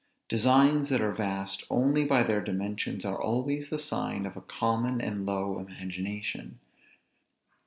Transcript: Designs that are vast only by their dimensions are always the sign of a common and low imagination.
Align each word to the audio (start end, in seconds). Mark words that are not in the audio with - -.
Designs 0.27 0.89
that 0.89 0.99
are 0.99 1.13
vast 1.13 1.63
only 1.69 2.03
by 2.05 2.23
their 2.23 2.41
dimensions 2.41 3.05
are 3.05 3.21
always 3.21 3.69
the 3.69 3.77
sign 3.77 4.25
of 4.25 4.35
a 4.35 4.41
common 4.41 4.99
and 4.99 5.27
low 5.27 5.59
imagination. 5.59 6.57